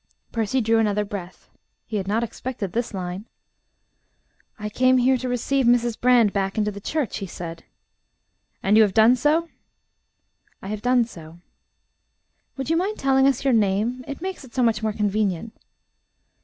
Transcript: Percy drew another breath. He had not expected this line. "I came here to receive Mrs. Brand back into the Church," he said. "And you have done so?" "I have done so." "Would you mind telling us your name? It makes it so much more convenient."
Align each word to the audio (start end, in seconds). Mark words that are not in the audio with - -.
Percy 0.31 0.61
drew 0.61 0.79
another 0.79 1.05
breath. 1.05 1.47
He 1.85 1.97
had 1.97 2.07
not 2.07 2.23
expected 2.23 2.73
this 2.73 2.91
line. 2.91 3.25
"I 4.57 4.67
came 4.67 4.97
here 4.97 5.15
to 5.17 5.29
receive 5.29 5.67
Mrs. 5.67 6.01
Brand 6.01 6.33
back 6.33 6.57
into 6.57 6.71
the 6.71 6.81
Church," 6.81 7.17
he 7.17 7.27
said. 7.27 7.65
"And 8.63 8.77
you 8.77 8.81
have 8.81 8.95
done 8.95 9.15
so?" 9.15 9.47
"I 10.59 10.69
have 10.69 10.81
done 10.81 11.05
so." 11.05 11.37
"Would 12.57 12.71
you 12.71 12.77
mind 12.77 12.97
telling 12.97 13.27
us 13.27 13.43
your 13.43 13.53
name? 13.53 14.03
It 14.07 14.21
makes 14.23 14.43
it 14.43 14.55
so 14.55 14.63
much 14.63 14.81
more 14.81 14.91
convenient." 14.93 15.53